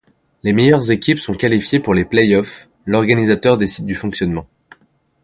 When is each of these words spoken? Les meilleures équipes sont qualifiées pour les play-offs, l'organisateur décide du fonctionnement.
Les 0.41 0.51
meilleures 0.51 0.89
équipes 0.89 1.19
sont 1.19 1.35
qualifiées 1.35 1.79
pour 1.79 1.93
les 1.93 2.05
play-offs, 2.05 2.67
l'organisateur 2.87 3.55
décide 3.55 3.85
du 3.85 3.93
fonctionnement. 3.93 4.47